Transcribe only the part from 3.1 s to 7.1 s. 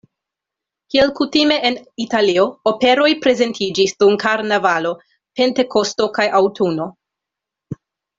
prezentiĝis dum karnavalo, pentekosto kaj aŭtuno.